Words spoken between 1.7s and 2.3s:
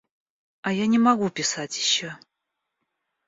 еще.